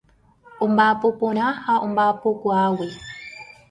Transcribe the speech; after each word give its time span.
Omba'apo 0.65 1.07
porã 1.19 1.45
ha 1.63 1.73
omba'apokuaágui. 1.85 2.89